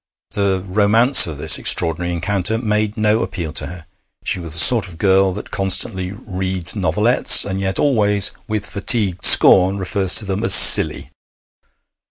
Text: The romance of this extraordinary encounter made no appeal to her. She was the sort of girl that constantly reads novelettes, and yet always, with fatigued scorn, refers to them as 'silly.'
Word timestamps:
The 0.31 0.65
romance 0.67 1.27
of 1.27 1.37
this 1.37 1.59
extraordinary 1.59 2.11
encounter 2.11 2.57
made 2.57 2.97
no 2.97 3.21
appeal 3.21 3.53
to 3.53 3.67
her. 3.67 3.85
She 4.23 4.39
was 4.39 4.53
the 4.53 4.57
sort 4.57 4.87
of 4.87 4.97
girl 4.97 5.31
that 5.33 5.51
constantly 5.51 6.11
reads 6.11 6.75
novelettes, 6.75 7.45
and 7.45 7.59
yet 7.59 7.77
always, 7.77 8.31
with 8.47 8.65
fatigued 8.65 9.23
scorn, 9.23 9.77
refers 9.77 10.15
to 10.15 10.25
them 10.25 10.43
as 10.43 10.55
'silly.' 10.55 11.11